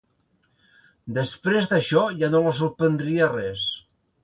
Després 1.17 1.69
d'això 1.75 2.05
ja 2.23 2.31
no 2.37 2.43
la 2.47 2.55
sorprendria 2.63 3.31
res! 3.37 3.71